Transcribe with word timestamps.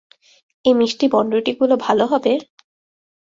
এই 0.65 0.73
মিষ্টি 0.73 1.05
বনরুটি 1.07 1.51
গুলো 1.53 1.75
ভালো 1.77 2.03
হবে? 2.05 2.33